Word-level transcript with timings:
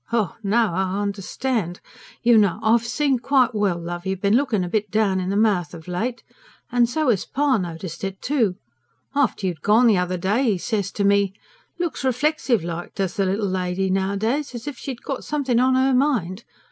"Ha! 0.07 0.35
Now 0.41 0.73
I 0.73 0.99
understand. 0.99 1.79
You 2.23 2.35
know 2.35 2.59
I've 2.63 2.87
seen 2.87 3.19
quite 3.19 3.53
well, 3.53 3.77
love, 3.77 4.03
you've 4.07 4.19
been 4.19 4.35
looking 4.35 4.63
a 4.63 4.67
bit 4.67 4.89
down 4.89 5.19
in 5.19 5.29
the 5.29 5.35
mouth 5.37 5.75
of 5.75 5.87
late. 5.87 6.23
And 6.71 6.89
so 6.89 7.09
'as 7.09 7.23
pa 7.23 7.59
noticed 7.59 8.03
it, 8.03 8.19
too. 8.19 8.55
After 9.13 9.45
you'd 9.45 9.61
gone 9.61 9.85
the 9.85 9.99
other 9.99 10.17
day, 10.17 10.53
'e 10.53 10.57
said 10.57 10.85
to 10.85 11.03
me: 11.03 11.35
'Looks 11.77 12.03
reflexive 12.03 12.63
like 12.63 12.95
does 12.95 13.13
the 13.13 13.27
little 13.27 13.45
lady 13.45 13.91
nowadays; 13.91 14.55
as 14.55 14.65
if 14.67 14.75
she'd 14.75 15.03
got 15.03 15.23
something 15.23 15.59
on 15.59 15.77
'er 15.77 15.93
mind.' 15.93 16.45